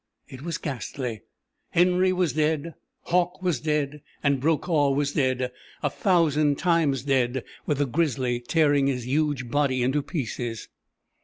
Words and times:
It 0.27 0.41
was 0.41 0.57
ghastly. 0.57 1.21
Henry 1.69 2.11
was 2.11 2.33
dead. 2.33 2.73
Hauck 3.03 3.39
was 3.43 3.59
dead. 3.59 4.01
And 4.23 4.39
Brokaw 4.39 4.89
was 4.93 5.11
dead 5.13 5.51
a 5.83 5.91
thousand 5.91 6.57
times 6.57 7.03
dead 7.03 7.43
with 7.67 7.77
the 7.77 7.85
grizzly 7.85 8.39
tearing 8.39 8.87
his 8.87 9.05
huge 9.05 9.51
body 9.51 9.83
into 9.83 10.01
pieces. 10.01 10.69